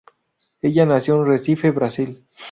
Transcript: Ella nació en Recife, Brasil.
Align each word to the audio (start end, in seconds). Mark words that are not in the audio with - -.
Ella 0.63 0.87
nació 0.87 1.17
en 1.21 1.27
Recife, 1.27 1.69
Brasil. 1.69 2.25